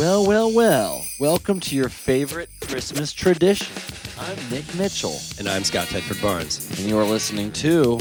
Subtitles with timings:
[0.00, 1.04] Well, well, well.
[1.18, 3.66] Welcome to your favorite Christmas tradition.
[4.18, 6.70] I'm Nick Mitchell, And I'm Scott Tedford Barnes.
[6.78, 8.00] and you are listening to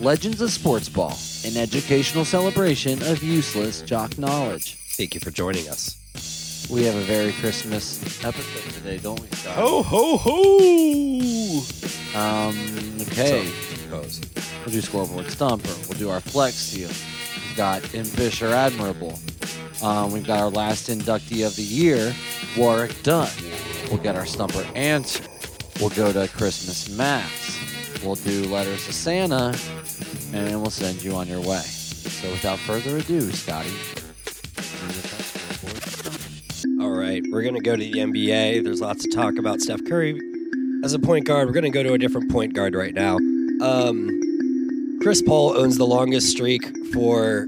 [0.00, 4.74] Legends of Sports Ball, an educational celebration of useless jock knowledge.
[4.96, 6.66] Thank you for joining us.
[6.68, 9.54] We have a very Christmas episode today, don't we, Scott?
[9.54, 12.18] Ho, ho, ho!
[12.18, 12.56] Um,
[13.02, 13.48] okay.
[13.90, 14.20] Hose.
[14.66, 15.70] We'll do scoreboard stumper.
[15.88, 16.88] We'll do our flex seal.
[16.88, 19.16] We've got impish or admirable.
[19.82, 22.14] Um, we've got our last inductee of the year,
[22.56, 23.28] Warrick Dunn.
[23.88, 25.24] We'll get our stumper answer.
[25.80, 28.00] We'll go to Christmas Mass.
[28.04, 29.58] We'll do letters to Santa,
[30.32, 31.58] and we'll send you on your way.
[31.58, 33.70] So without further ado, Scotty.
[36.80, 38.62] All right, we're going to go to the NBA.
[38.62, 40.20] There's lots to talk about Steph Curry.
[40.84, 43.16] As a point guard, we're going to go to a different point guard right now.
[43.60, 47.46] Um, Chris Paul owns the longest streak for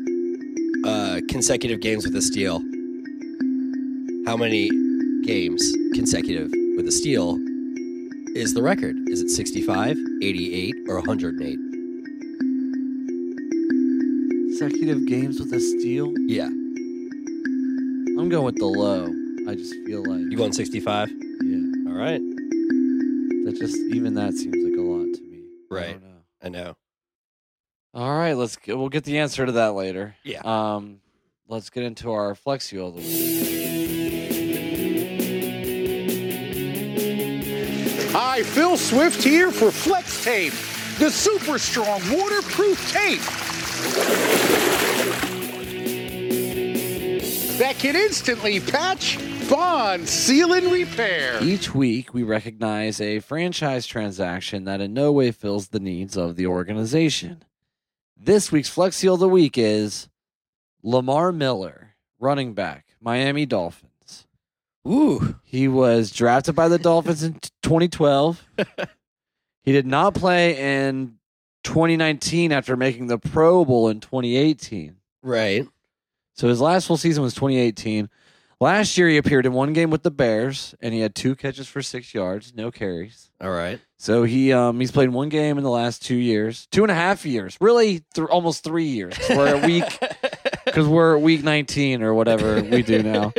[0.84, 2.60] uh, consecutive games with a steal.
[4.26, 4.70] How many
[5.24, 5.62] games
[5.94, 7.36] consecutive with a steal
[8.34, 8.96] is the record?
[9.08, 11.58] Is it 65, 88, or 108?
[14.48, 16.12] Consecutive games with a steal?
[16.26, 16.46] Yeah.
[16.46, 19.06] I'm going with the low.
[19.50, 20.20] I just feel like.
[20.30, 21.10] You going 65?
[21.10, 21.90] Yeah.
[21.90, 22.20] All right.
[23.44, 25.42] That just, even that seems like a lot to me.
[25.70, 26.00] I Right.
[26.00, 26.08] know.
[26.42, 26.74] I know.
[27.94, 30.16] All right, let's get, we'll get the answer to that later.
[30.24, 30.40] Yeah.
[30.44, 31.00] Um,
[31.46, 33.44] let's get into our flex seal of the week.
[38.10, 40.52] Hi, Phil Swift here for Flex Tape,
[40.98, 43.20] the super strong waterproof tape
[47.58, 51.40] that can instantly patch, bond, seal, and repair.
[51.42, 56.34] Each week, we recognize a franchise transaction that in no way fills the needs of
[56.34, 57.44] the organization.
[58.24, 60.08] This week's flex seal of the week is
[60.82, 64.26] Lamar Miller, running back, Miami Dolphins.
[64.88, 65.36] Ooh.
[65.44, 68.42] He was drafted by the Dolphins in 2012.
[69.62, 71.16] he did not play in
[71.64, 74.96] 2019 after making the Pro Bowl in 2018.
[75.22, 75.68] Right.
[76.32, 78.08] So his last full season was 2018.
[78.60, 81.68] Last year he appeared in one game with the Bears and he had two catches
[81.68, 83.30] for 6 yards, no carries.
[83.40, 83.80] All right.
[83.98, 86.94] So he um he's played one game in the last 2 years, two and a
[86.94, 87.56] half years.
[87.60, 89.16] Really th- almost 3 years.
[89.30, 89.84] We're at week
[90.72, 93.32] cuz we're week 19 or whatever we do now.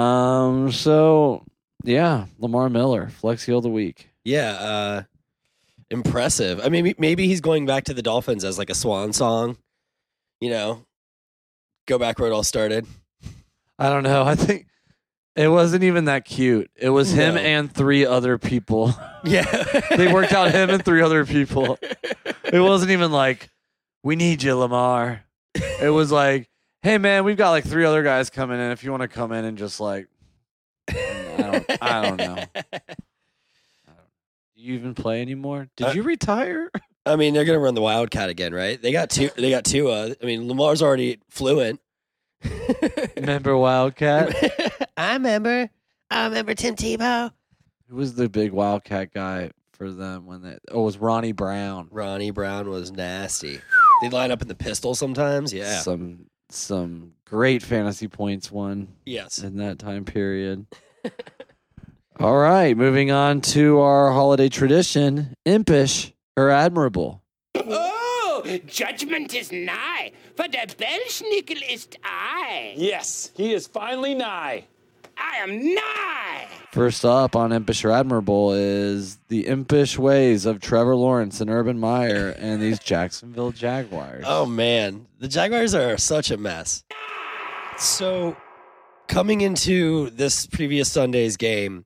[0.00, 1.44] Um so
[1.84, 4.08] yeah, Lamar Miller, flex seal of the week.
[4.24, 4.52] Yeah.
[4.52, 5.02] Uh,
[5.90, 6.60] impressive.
[6.64, 9.58] I mean, maybe he's going back to the Dolphins as like a swan song.
[10.40, 10.86] You know,
[11.86, 12.86] go back where it all started.
[13.78, 14.22] I don't know.
[14.26, 14.66] I think
[15.36, 16.70] it wasn't even that cute.
[16.76, 17.40] It was him No.
[17.40, 18.94] and three other people.
[19.26, 19.44] Yeah.
[19.96, 21.78] they worked out him and three other people.
[22.44, 23.48] It wasn't even like,
[24.02, 25.24] we need you, Lamar.
[25.80, 26.50] It was like,
[26.82, 28.70] hey man, we've got like three other guys coming in.
[28.70, 30.08] If you want to come in and just like,
[30.90, 32.44] I don't, I don't know.
[34.54, 35.68] Do you even play anymore?
[35.76, 36.70] Did Uh, you retire?
[37.06, 38.80] I mean, they're gonna run the Wildcat again, right?
[38.80, 39.30] They got two.
[39.36, 39.88] They got two.
[39.88, 41.80] Uh, I mean, Lamar's already fluent.
[43.16, 44.88] Remember Wildcat?
[44.96, 45.70] I remember.
[46.10, 47.32] I remember Tim Tebow.
[47.88, 50.58] Who was the big Wildcat guy for them when they?
[50.70, 51.88] Oh, it was Ronnie Brown.
[51.90, 53.60] Ronnie Brown was nasty.
[54.02, 55.52] They'd line up in the pistol sometimes.
[55.52, 55.80] Yeah.
[55.80, 59.38] Some some great fantasy points won yes.
[59.38, 60.66] in that time period.
[62.20, 67.22] All right, moving on to our holiday tradition, impish or admirable.
[67.56, 72.74] Oh, judgment is nigh, for der Belsnickel ist I.
[72.76, 74.64] Yes, he is finally nigh.
[75.16, 76.48] I am nigh.
[76.72, 81.78] First up on impish or admirable is the impish ways of Trevor Lawrence and Urban
[81.78, 84.24] Meyer and these Jacksonville Jaguars.
[84.26, 86.82] Oh man, the Jaguars are such a mess.
[87.78, 88.36] So,
[89.06, 91.84] coming into this previous Sunday's game,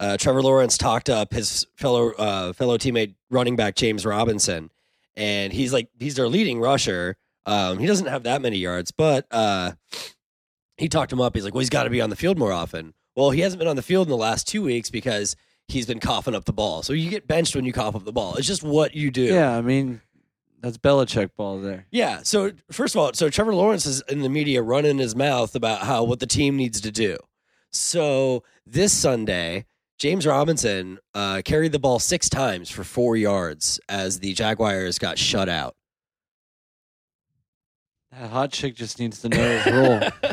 [0.00, 4.70] uh, Trevor Lawrence talked up his fellow uh, fellow teammate running back James Robinson,
[5.16, 7.16] and he's like he's their leading rusher.
[7.46, 9.72] Um, he doesn't have that many yards, but uh,
[10.76, 11.34] he talked him up.
[11.34, 12.94] He's like, well, he's got to be on the field more often.
[13.16, 15.36] Well, he hasn't been on the field in the last two weeks because
[15.68, 16.82] he's been coughing up the ball.
[16.82, 18.34] So you get benched when you cough up the ball.
[18.36, 19.22] It's just what you do.
[19.24, 20.00] Yeah, I mean,
[20.60, 21.86] That's Belichick ball there.
[21.90, 22.20] Yeah.
[22.22, 25.82] So first of all, so Trevor Lawrence is in the media running his mouth about
[25.82, 27.18] how what the team needs to do.
[27.70, 29.66] So this Sunday,
[29.98, 35.18] James Robinson uh, carried the ball six times for four yards as the Jaguars got
[35.18, 35.76] shut out.
[38.20, 40.32] That hot chick just needs to know his role.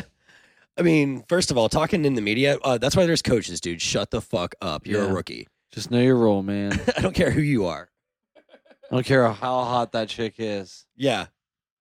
[0.78, 3.82] I mean, first of all, talking in the media, uh, that's why there's coaches, dude.
[3.82, 4.86] Shut the fuck up.
[4.86, 5.10] You're Yeah.
[5.10, 5.48] a rookie.
[5.72, 6.80] just know your role, man.
[6.96, 7.90] I don't care who you are.
[8.38, 10.86] I don't care how hot that chick is.
[10.96, 11.26] Yeah.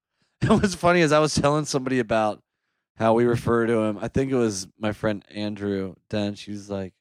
[0.48, 2.42] What's funny is I was telling somebody about
[2.98, 3.98] how we refer to him.
[4.02, 6.46] I think it was my friend Andrew Dench.
[6.46, 6.94] He was like,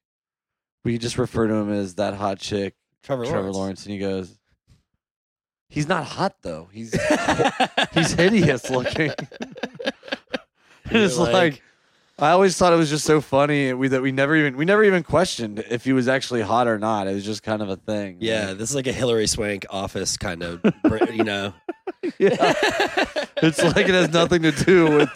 [0.85, 2.75] we just refer to him as that hot chick,
[3.05, 3.85] Trevor, Trevor Lawrence.
[3.85, 4.37] And he goes,
[5.71, 6.69] he's not hot though.
[6.73, 6.95] He's
[7.95, 9.13] he's hideous looking.
[10.91, 11.63] it's like, like-
[12.19, 14.85] I always thought it was just so funny we, that we never even we never
[14.85, 17.09] even questioned if he was actually hot or not.
[17.09, 18.19] It was just kind of a thing.
[18.21, 20.61] Yeah, Like, this is like a Hilary Swank office kind of,
[21.15, 21.55] you know.
[22.19, 22.53] yeah.
[23.39, 25.09] it's like it has nothing to do with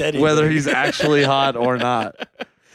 [0.00, 2.16] with whether he's actually hot or not.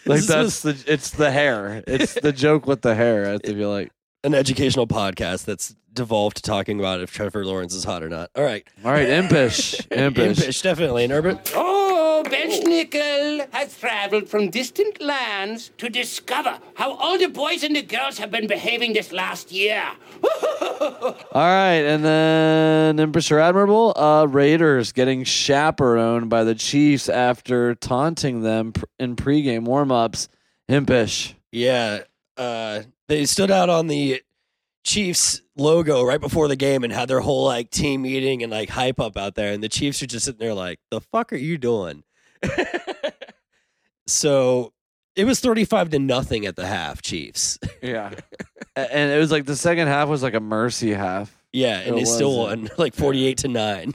[0.06, 1.84] Like This that's the it's the hair.
[1.88, 3.34] It's the joke with the hair.
[3.34, 3.92] I feel like.
[4.24, 8.30] An educational podcast that's devolved to talking about if Trevor Lawrence is hot or not.
[8.36, 8.66] All right.
[8.86, 10.40] All right, impish, impish.
[10.40, 11.06] Impish, definitely.
[11.06, 11.40] And Urban?
[11.56, 17.82] Oh, Belsnickel has traveled from distant lands to discover how all the boys and the
[17.82, 19.84] girls have been behaving this last year.
[20.82, 23.94] All right, and then impish or admirable.
[23.96, 30.28] Uh, Raiders getting chaperoned by the Chiefs after taunting them pr- in pregame warmups.
[30.70, 31.34] Impish.
[31.52, 32.04] Yeah.
[32.38, 34.22] Uh, they stood out on the
[34.84, 38.70] Chiefs logo right before the game and had their whole like team meeting and like
[38.70, 39.54] hype up out there.
[39.54, 42.04] And the Chiefs are just sitting there like, the fuck are you doing?
[44.08, 44.74] so
[45.16, 47.60] it was 35 to nothing at the half, Chiefs.
[47.82, 48.12] Yeah,
[48.76, 51.36] and it was like the second half was like a mercy half.
[51.54, 53.94] Yeah, and It they still won like 48 to 9.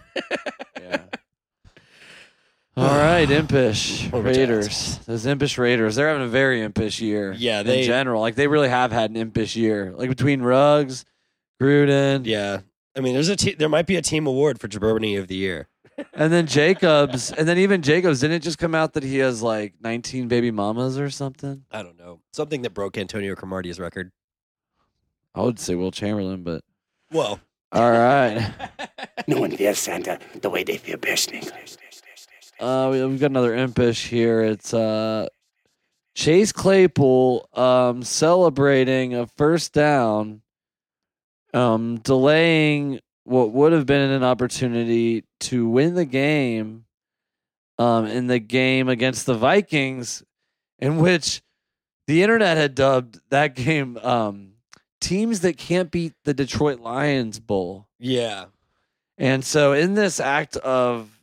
[2.76, 2.82] Yeah.
[2.90, 4.98] All right, impish What were we Raiders.
[5.06, 5.94] Those impish Raiders.
[5.96, 7.32] They're having a very impish year.
[7.32, 9.94] Yeah, in general, like they really have had an impish year.
[9.96, 11.04] Like between Ruggs,
[11.60, 12.60] Gruden, Yeah.
[12.94, 15.36] I mean, there's a te- there might be a team award for Jabroni of the
[15.36, 15.68] year.
[16.14, 18.20] and then Jacobs, and then even Jacobs.
[18.20, 21.64] Didn't it just come out that he has like 19 baby mamas or something?
[21.70, 22.20] I don't know.
[22.34, 24.12] Something that broke Antonio Cromartie's record.
[25.34, 26.62] I would say Wilt Chamberlain, but
[27.10, 27.40] Well,
[27.72, 28.52] all right.
[29.28, 31.50] No one fears Santa the way they fear Belsnickel.
[32.60, 34.40] Uh, we- we've got another impish here.
[34.42, 35.28] It's uh,
[36.14, 40.42] Chase Claypool um, celebrating a first down,
[41.52, 46.84] um, delaying what would have been an opportunity to win the game
[47.78, 50.22] um, in the game against the Vikings,
[50.78, 51.42] in which
[52.06, 54.52] the internet had dubbed that game um,
[55.00, 57.88] Teams That Can't Beat the Detroit Lions Bowl.
[57.98, 58.46] yeah.
[59.18, 61.15] And so, in this act of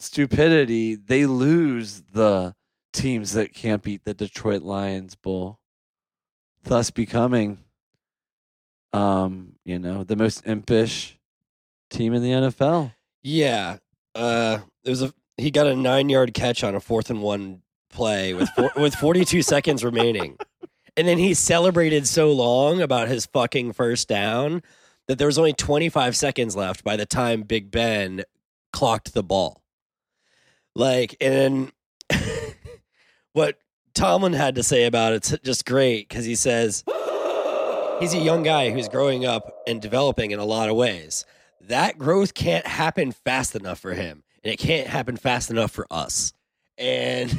[0.00, 2.54] stupidity, they lose the
[2.92, 5.60] teams that can't beat the Detroit Lions Bowl,
[6.64, 7.58] thus becoming,
[8.92, 11.18] um, you know, the most impish
[11.90, 12.94] team in the NFL.
[13.22, 13.78] Yeah.
[14.14, 18.34] Uh it was a he got a 9-yard catch on a fourth and 1 play
[18.34, 20.36] with four, with 42 seconds remaining.
[20.96, 24.62] And then he celebrated so long about his fucking first down
[25.06, 28.22] that there was only 25 seconds left by the time Big Ben
[28.72, 29.59] clocked the ball.
[30.74, 31.72] Like and
[33.32, 33.58] what
[33.94, 36.84] Tomlin had to say about it's just great cuz he says
[38.00, 41.24] he's a young guy who's growing up and developing in a lot of ways.
[41.60, 45.86] That growth can't happen fast enough for him, and it can't happen fast enough for
[45.90, 46.32] us.
[46.78, 47.38] And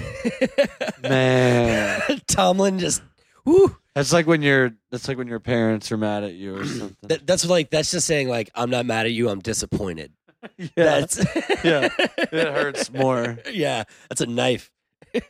[1.01, 3.01] Man, Tomlin just,
[3.43, 6.65] whoo, that's like when your that's like when your parents are mad at you or
[6.65, 6.95] something.
[7.09, 10.13] that, that's like that's just saying like I'm not mad at you, I'm disappointed.
[10.57, 11.17] yeah, That's
[11.63, 13.37] yeah, it hurts more.
[13.51, 14.71] Yeah, that's a knife.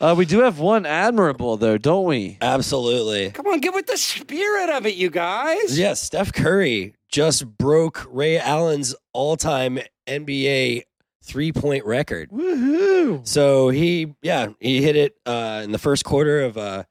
[0.00, 2.38] Uh, we do have one admirable though, don't we?
[2.40, 3.32] Absolutely.
[3.32, 5.78] Come on, get with the spirit of it, you guys.
[5.78, 10.84] Yeah, Steph Curry just broke Ray Allen's all-time NBA
[11.22, 12.30] three-point record.
[12.30, 13.26] Woohoo!
[13.28, 16.86] So he, yeah, he hit it uh, in the first quarter of a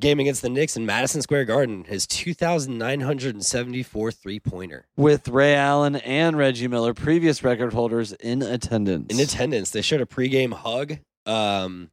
[0.00, 1.84] game against the Knicks in Madison Square Garden.
[1.84, 9.12] His 2,974 three-pointer With Ray Allen and Reggie Miller, previous record holders in attendance.
[9.14, 9.70] in attendance.
[9.70, 10.98] They showed a pregame hug.
[11.26, 11.90] Um,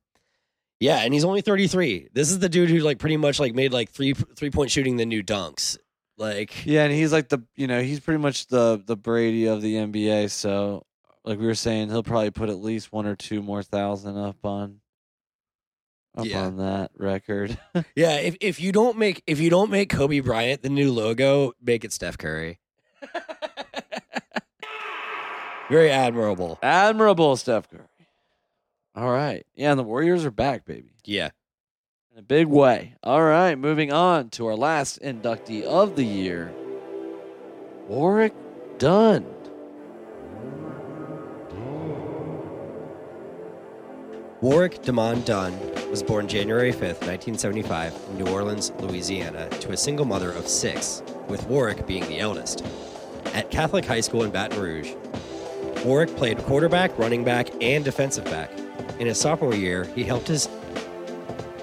[0.80, 2.10] yeah, and he's only 33.
[2.14, 5.06] This is the dude who like pretty much like made like three three-point shooting the
[5.06, 5.78] new dunks.
[6.18, 9.62] Like, Yeah, and he's like the you know he's pretty much the the Brady of
[9.62, 10.32] the NBA.
[10.32, 10.84] So
[11.24, 14.44] like we were saying, he'll probably put at least one or two more thousand up
[14.44, 14.81] on
[16.16, 16.44] up Yeah.
[16.46, 17.58] on that record.
[17.96, 21.54] yeah, if if you don't make if you don't make Kobe Bryant the new logo,
[21.62, 22.60] make it Steph Curry.
[25.70, 26.60] Very admirable.
[26.62, 27.82] Admirable, Steph Curry.
[28.94, 29.46] All right.
[29.56, 30.92] Yeah, and the Warriors are back, baby.
[31.06, 31.30] Yeah.
[32.12, 32.96] In a big way.
[33.04, 36.52] All right, moving on to our last inductee of the year
[37.88, 38.34] Warrick
[38.80, 39.26] Dunn.
[44.42, 45.54] Warrick Damon Dunn
[45.92, 51.04] was born January 5th, 1975, in New Orleans, Louisiana, to a single mother of six,
[51.28, 52.64] with Warrick being the eldest.
[53.34, 54.94] At Catholic High School in Baton Rouge,
[55.84, 58.52] Warrick played quarterback, running back, and defensive back.
[59.00, 60.48] In his sophomore year, he helped his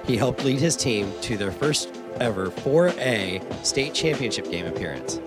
[0.04, 5.20] he helped lead his team to their first ever 4A state championship game appearance.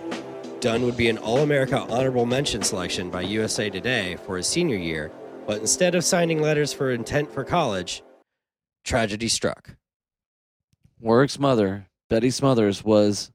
[0.59, 4.77] Dunn would be an All America honorable mention selection by USA Today for his senior
[4.77, 5.11] year,
[5.47, 8.03] but instead of signing letters for intent for college,
[8.83, 9.75] tragedy struck.
[10.99, 13.31] Warrick's mother, Betty Smothers, was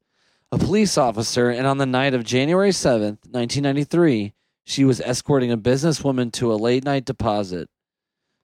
[0.53, 4.33] a police officer, and on the night of January 7th, 1993,
[4.65, 7.69] she was escorting a businesswoman to a late night deposit.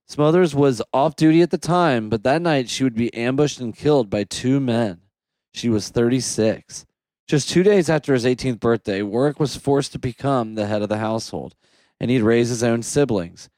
[0.09, 3.77] Smothers was off duty at the time, but that night she would be ambushed and
[3.77, 5.01] killed by two men.
[5.55, 6.87] She was 36.
[7.29, 10.89] Just two days after his 18th birthday, Warrick was forced to become the head of
[10.89, 11.55] the household,
[12.01, 13.49] and he'd raise his own siblings.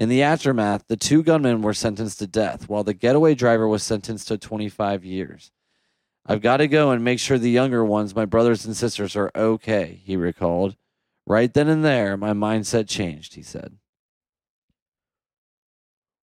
[0.00, 3.82] In the aftermath, the two gunmen were sentenced to death, while the getaway driver was
[3.82, 5.52] sentenced to 25 years.
[6.24, 9.30] I've got to go and make sure the younger ones, my brothers and sisters, are
[9.36, 10.76] okay, he recalled.
[11.26, 13.76] Right then and there, my mindset changed, he said.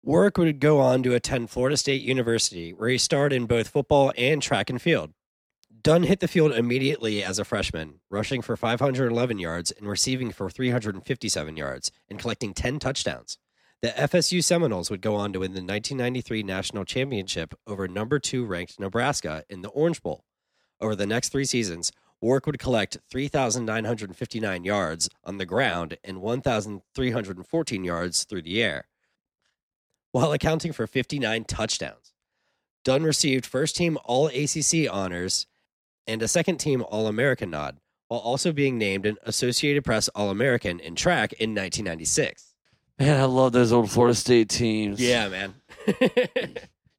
[0.05, 4.13] Warrick would go on to attend Florida State University, where he starred in both football
[4.17, 5.15] and track and field.
[5.83, 10.49] Dunn hit the field immediately as a freshman, rushing for 511 yards and receiving for
[10.49, 13.37] 357 yards, and collecting 10 touchdowns.
[13.83, 18.47] The FSU Seminoles would go on to win the 1993 national championship over number two
[18.47, 20.25] ranked Nebraska in the Orange Bowl.
[20.81, 27.85] Over the next three seasons, Warrick would collect 3,959 yards on the ground and 1,314
[27.85, 28.89] yards through the air,
[30.13, 32.15] while accounting for 59 touchdowns.
[32.85, 35.47] Dunn received first team All ACC honors
[36.07, 37.79] and a second team All American nod,
[38.09, 42.54] while also being named an Associated Press All American in track in 1996.
[42.99, 45.01] Man, I love those old Florida State teams.
[45.01, 45.55] Yeah, man.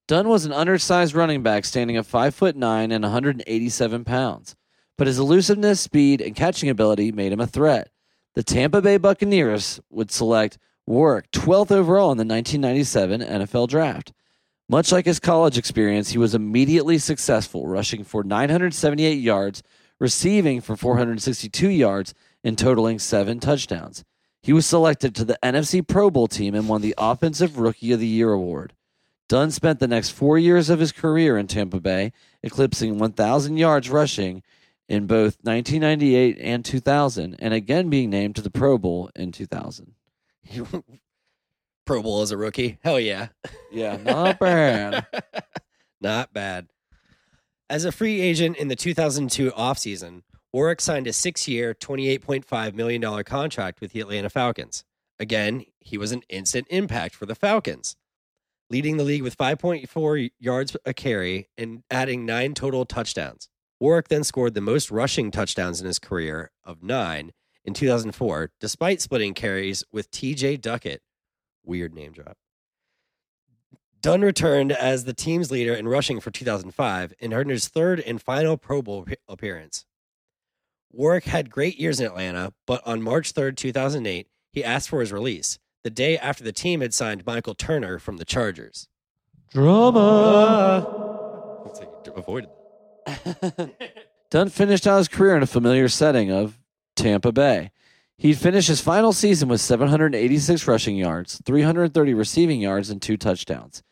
[0.07, 4.55] Dunn was an undersized running back standing at 5 foot 9 and 187 pounds,
[4.97, 7.89] but his elusiveness, speed, and catching ability made him a threat.
[8.35, 14.13] The Tampa Bay Buccaneers would select Warrick 12th overall in the 1997 NFL Draft.
[14.67, 19.63] Much like his college experience, he was immediately successful, rushing for 978 yards,
[19.99, 24.03] receiving for 462 yards, and totaling seven touchdowns.
[24.45, 27.99] He was selected to the NFC Pro Bowl team and won the Offensive Rookie of
[27.99, 28.73] the Year award.
[29.27, 33.89] Dunn spent the next four years of his career in Tampa Bay, eclipsing 1,000 yards
[33.89, 34.43] rushing
[34.87, 39.95] in both 1998 and 2000, and again being named to the Pro Bowl in 2000.
[41.87, 42.77] Pro Bowl as a rookie.
[42.83, 43.29] Hell yeah.
[43.71, 45.07] Yeah, not bad.
[46.01, 46.67] Not bad.
[47.67, 50.21] As a free agent in the 2002 offseason,
[50.55, 54.85] Warrick signed a six year, $28.5 million contract with the Atlanta Falcons.
[55.19, 57.97] Again, he was an instant impact for the Falcons,
[58.69, 63.49] leading the league with 5.4 yards a carry and adding nine total touchdowns.
[63.81, 67.33] Warrick then scored the most rushing touchdowns in his career of nine
[67.65, 71.01] in 2004, despite splitting carries with TJ Duckett.
[71.65, 72.37] Weird name drop.
[73.99, 78.21] Dunn returned as the team's leader in rushing for 2005 and earned his third and
[78.21, 79.85] final Pro Bowl appearance.
[80.95, 85.11] Warrick had great years in Atlanta, but on March 3rd, 2008, he asked for his
[85.11, 88.87] release, the day after the team had signed Michael Turner from the Chargers.
[89.51, 90.87] Drama.
[91.65, 92.49] Looks like you avoided
[94.31, 96.57] Dunn finished out his career in a familiar setting of
[96.95, 97.71] Tampa Bay.
[98.17, 103.83] He'd finish his final season with 786 rushing yards, 330 receiving yards, and two touchdowns.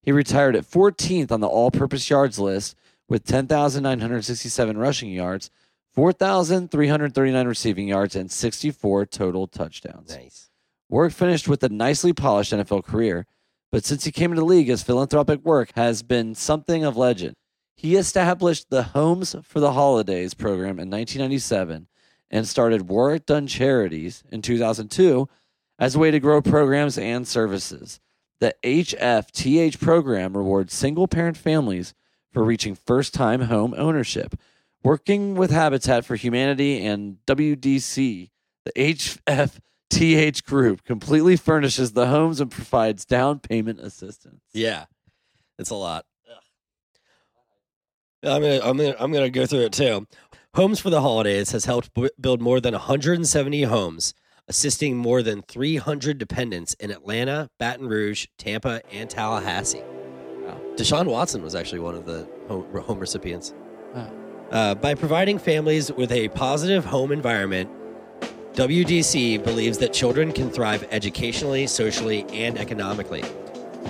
[0.00, 2.76] He retired at 14th on the all purpose yards list
[3.08, 5.50] with 10,967 rushing yards,
[5.92, 10.10] 4,339 receiving yards, and 64 total touchdowns.
[10.10, 10.50] Nice.
[10.88, 13.26] Work finished with a nicely polished NFL career,
[13.70, 17.34] but since he came into the league, his philanthropic work has been something of legend.
[17.76, 21.88] He established the Homes for the Holidays program in 1997
[22.30, 25.28] and started Warrick Dunn Charities in 2002
[25.78, 28.00] as a way to grow programs and services.
[28.40, 31.94] The HFTH program rewards single parent families
[32.30, 34.34] for reaching first time home ownership.
[34.84, 38.30] Working with Habitat for Humanity and WDC,
[38.64, 44.42] the HFTH group completely furnishes the homes and provides down payment assistance.
[44.52, 44.86] Yeah,
[45.58, 46.04] it's a lot.
[48.24, 50.06] I'm gonna, I'm gonna, I'm gonna go through it too.
[50.54, 54.14] Homes for the Holidays has helped b- build more than 170 homes,
[54.46, 59.82] assisting more than 300 dependents in Atlanta, Baton Rouge, Tampa, and Tallahassee.
[60.42, 60.60] Wow.
[60.76, 63.54] Deshaun Watson was actually one of the home, home recipients.
[63.92, 64.21] Wow.
[64.52, 67.70] Uh, by providing families with a positive home environment,
[68.52, 73.22] WDC believes that children can thrive educationally, socially, and economically.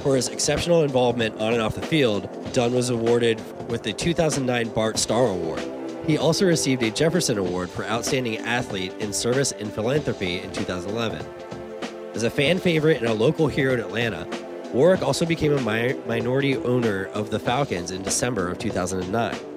[0.04, 4.69] For his exceptional involvement on and off the field, Dunn was awarded with the 2009
[4.69, 5.61] Bart Starr Award.
[6.07, 11.26] He also received a Jefferson Award for Outstanding Athlete in Service and Philanthropy in 2011.
[12.14, 14.28] As a fan favorite and a local hero in Atlanta,
[14.73, 19.51] Warrick also became a mi- minority owner of the Falcons in December of 2009.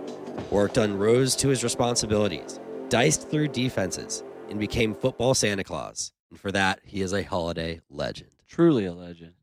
[0.49, 6.11] Warrick Dunn rose to his responsibilities, diced through defenses, and became football Santa Claus.
[6.29, 8.31] And for that, he is a holiday legend.
[8.47, 9.33] Truly a legend.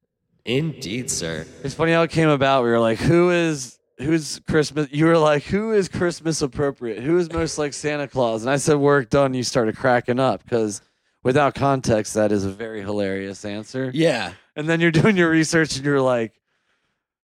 [0.44, 1.46] Indeed, sir.
[1.62, 2.64] It's funny how it came about.
[2.64, 4.88] We were like, who is who's Christmas?
[4.90, 7.02] You were like, who is Christmas appropriate?
[7.02, 8.42] Who is most like Santa Claus?
[8.42, 9.34] And I said, work done.
[9.34, 10.82] You started cracking up because
[11.22, 13.90] without context, that is a very hilarious answer.
[13.94, 14.32] Yeah.
[14.56, 16.32] And then you're doing your research and you're like,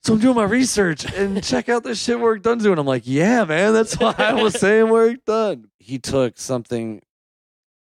[0.03, 2.79] so I'm doing my research and check out this shit work done doing.
[2.79, 5.71] I'm like, yeah, man, that's why I was saying work done.
[5.79, 7.03] He took something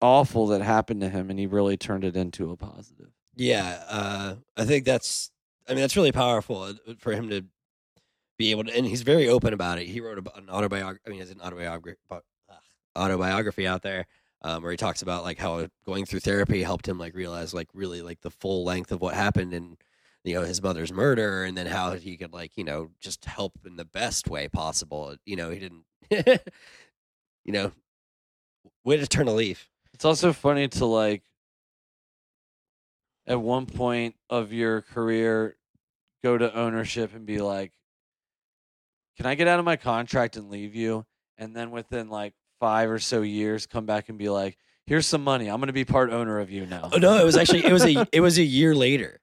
[0.02, 3.10] awful that happened to him and he really turned it into a positive.
[3.36, 5.32] Yeah, uh, I think that's.
[5.68, 7.46] I mean, that's really powerful uh, for him to
[8.38, 9.88] be able to, and he's very open about it.
[9.88, 11.02] He wrote an autobiography.
[11.08, 11.98] I mean, it's an autobiography,
[12.96, 14.06] autobiography out there
[14.44, 17.70] um, where he talks about like how going through therapy helped him like realize like
[17.74, 19.78] really like the full length of what happened and
[20.24, 23.54] you know his mother's murder, and then how he could like you know just help
[23.66, 25.16] in the best way possible.
[25.26, 25.84] You know, he didn't.
[27.46, 27.72] you know,
[28.84, 29.70] way to turn a leaf.
[29.94, 31.24] It's also funny to like
[33.28, 35.56] at one point of your career
[36.24, 37.74] go to ownership and be like,
[39.18, 41.06] "Can I get out of my contract and leave you?"
[41.38, 45.24] And then within like 5 or so years come back and be like, "Here's some
[45.24, 45.48] money.
[45.50, 47.74] I'm going to be part owner of you now." Oh no, it was actually it
[47.74, 49.20] was a it was a year later.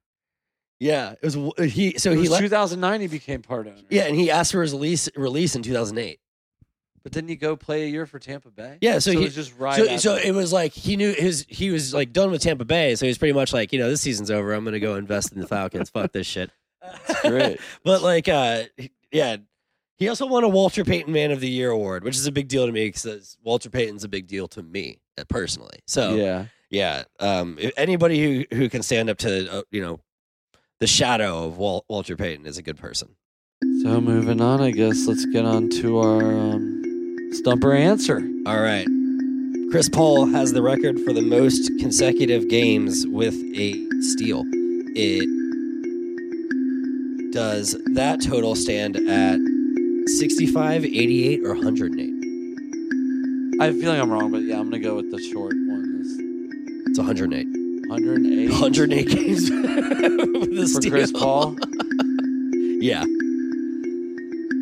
[0.81, 1.99] Yeah, it was he.
[1.99, 2.43] So it he left.
[2.43, 3.77] 2009 he became part owner.
[3.91, 6.19] Yeah, and he asked for his release release in 2008.
[7.03, 8.77] But then he go play a year for Tampa Bay?
[8.81, 11.47] Yeah, so it he- was just right so, so it was like he knew his
[11.49, 13.89] he was like done with Tampa Bay, so he was pretty much like you know
[13.89, 14.53] this season's over.
[14.53, 15.91] I'm gonna go invest in the Falcons.
[15.91, 16.51] Fuck this shit.
[17.23, 17.61] great.
[17.85, 18.63] but like, uh,
[19.13, 19.37] yeah,
[19.97, 22.49] he also won a Walter Payton Man of the Year award, which is a big
[22.49, 25.81] deal to me because Walter Payton's a big deal to me uh, personally.
[25.87, 26.47] So yeah.
[26.71, 30.01] yeah, um, anybody who who can stand up to uh, you know
[30.81, 33.11] the shadow of Wal- Walter Payton is a good person.
[33.83, 38.17] So moving on, I guess let's get on to our um, stumper answer.
[38.47, 38.87] All right.
[39.71, 44.43] Chris Paul has the record for the most consecutive games with a steal.
[44.97, 45.29] It
[47.33, 49.39] does that total stand at
[50.09, 52.11] 65, 88, or 108?
[53.61, 56.03] I a feeling I'm wrong, but yeah, I'm gonna go with the short one.
[56.87, 57.60] It's 108.
[57.93, 58.51] It's 108.
[58.51, 60.91] 108 games with a for steal.
[60.91, 61.57] Chris Paul.
[62.83, 63.05] Yeah,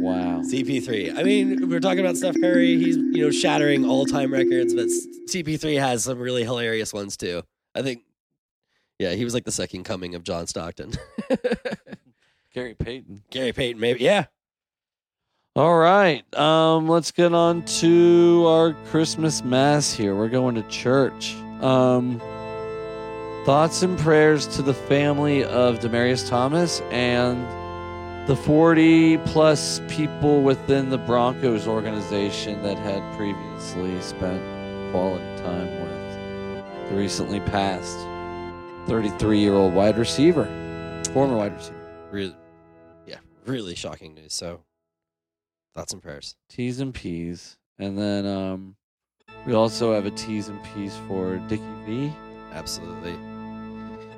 [0.01, 0.41] Wow.
[0.43, 1.17] CP3.
[1.17, 2.77] I mean, we're talking about Steph Curry.
[2.77, 4.89] He's you know shattering all time records, but
[5.29, 7.45] CP3 has some really hilarious ones too.
[7.77, 8.03] I think.
[8.99, 10.95] Yeah, he was like the second coming of John Stockton.
[12.53, 13.23] Gary Payton.
[13.31, 14.01] Gary Payton, maybe.
[14.03, 14.25] Yeah.
[15.55, 16.23] All right.
[16.37, 20.17] Um, let's get on to our Christmas mass here.
[20.17, 21.37] We're going to church.
[21.63, 22.21] Um,
[23.49, 27.39] thoughts and prayers to the family of Demaryius Thomas and
[28.29, 34.43] the 40 plus people within the Broncos organization that had previously spent
[34.93, 37.97] quality time with the recently passed
[38.87, 40.45] 33 year old wide receiver,
[41.15, 42.07] former wide receiver.
[42.11, 42.37] Really,
[43.07, 44.35] yeah, really shocking news.
[44.35, 44.61] So,
[45.75, 46.37] thoughts and prayers.
[46.51, 47.57] T's and P's.
[47.79, 48.77] And then um,
[49.47, 52.13] we also have a T's and P's for Dickie V.
[52.53, 53.17] Absolutely.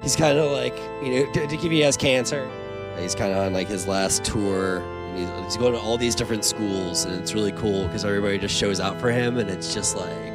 [0.02, 2.50] He's kind of like you know, D- Dickie V has cancer.
[2.98, 4.80] He's kind of on like his last tour.
[4.80, 8.38] And he's, he's going to all these different schools, and it's really cool because everybody
[8.38, 10.34] just shows out for him, and it's just like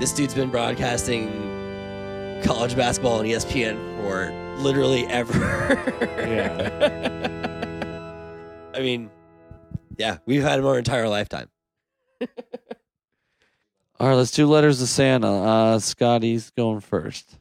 [0.00, 1.30] this dude's been broadcasting
[2.42, 5.38] college basketball on ESPN for literally ever.
[6.18, 7.28] Yeah.
[8.74, 9.10] I mean,
[9.96, 11.48] yeah, we've had him our entire lifetime.
[14.00, 15.30] All right, let's do letters to Santa.
[15.30, 17.38] Uh, Scotty's going first.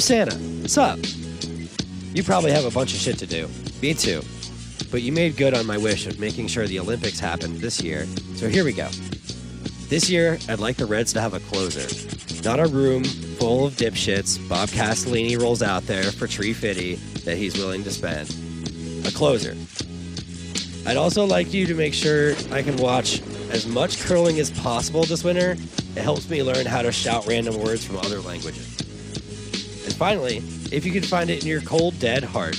[0.00, 0.98] Santa, what's up?
[2.14, 3.48] You probably have a bunch of shit to do.
[3.82, 4.22] Me too.
[4.90, 8.06] But you made good on my wish of making sure the Olympics happened this year,
[8.34, 8.88] so here we go.
[9.88, 11.86] This year, I'd like the Reds to have a closer.
[12.44, 17.36] Not a room full of dipshits Bob Castellini rolls out there for Tree Fitty that
[17.36, 18.28] he's willing to spend.
[19.06, 19.56] A closer.
[20.86, 25.04] I'd also like you to make sure I can watch as much curling as possible
[25.04, 25.56] this winter.
[25.96, 28.77] It helps me learn how to shout random words from other languages.
[29.98, 30.36] Finally,
[30.70, 32.54] if you can find it in your cold, dead heart,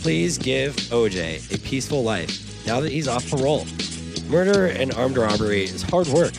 [0.00, 3.64] please give OJ a peaceful life now that he's off parole.
[4.26, 6.32] Murder and armed robbery is hard work.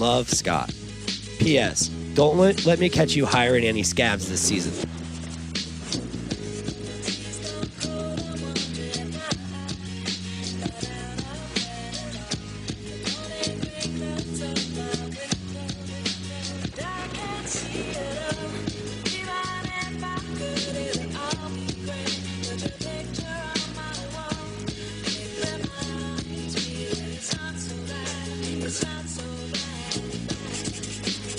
[0.00, 0.74] Love, Scott.
[1.38, 1.88] P.S.
[2.14, 4.88] Don't let, let me catch you hiring any scabs this season.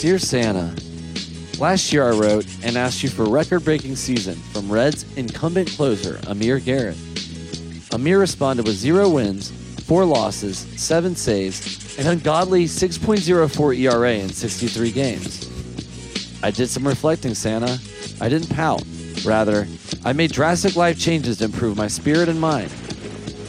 [0.04, 0.76] Dear Santa,
[1.60, 6.20] last year I wrote and asked you for record breaking season from Reds incumbent closer
[6.28, 6.98] Amir Garrett.
[7.94, 9.52] Amir responded with zero wins,
[9.86, 15.50] four losses, seven saves, and an ungodly 6.04 ERA in 63 games.
[16.44, 17.80] I did some reflecting, Santa.
[18.20, 18.84] I didn't pout.
[19.24, 19.66] Rather,
[20.04, 22.74] I made drastic life changes to improve my spirit and mind.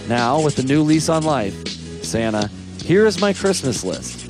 [0.08, 1.66] Now, with the new lease on life,
[2.04, 2.46] Santa,
[2.84, 4.23] here is my Christmas list.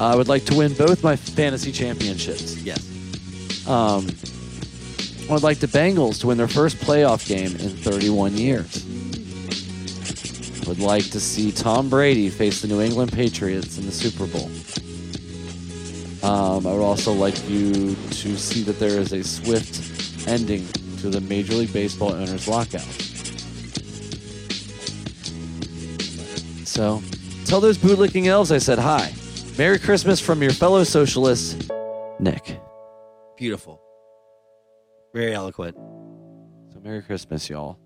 [0.00, 2.56] I would like to win both my fantasy championships.
[2.62, 3.66] Yes.
[3.66, 4.06] Um,
[5.28, 8.84] I would like the Bengals to win their first playoff game in 31 years.
[10.64, 14.26] I Would like to see Tom Brady face the New England Patriots in the Super
[14.26, 14.48] Bowl.
[16.22, 20.66] Um, I would also like you to see that there is a swift ending
[20.98, 22.80] to the Major League Baseball owners lockout.
[26.66, 27.02] So,
[27.44, 29.12] tell those bootlicking elves I said hi.
[29.58, 31.68] Merry Christmas from your fellow socialist,
[32.20, 32.60] Nick.
[33.36, 33.82] Beautiful.
[35.12, 35.74] Very eloquent.
[36.72, 37.76] So Merry Christmas, y'all.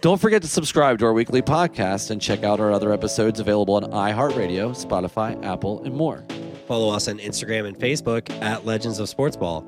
[0.00, 3.74] Don't forget to subscribe to our weekly podcast and check out our other episodes available
[3.74, 6.24] on iHeartRadio, Spotify, Apple, and more.
[6.68, 9.66] Follow us on Instagram and Facebook at Legends of Sports Ball.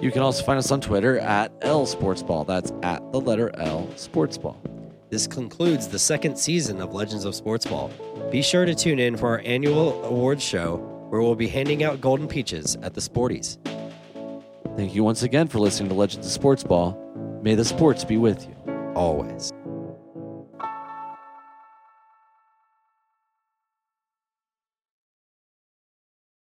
[0.00, 2.46] You can also find us on Twitter at L Sportsball.
[2.46, 4.56] That's at the letter L Sportsball.
[5.10, 7.90] This concludes the second season of Legends of Sports Ball.
[8.34, 12.00] Be sure to tune in for our annual awards show where we'll be handing out
[12.00, 13.58] golden peaches at the Sporties.
[14.76, 16.98] Thank you once again for listening to Legends of Sports Ball.
[17.44, 18.56] May the sports be with you.
[18.96, 19.52] Always.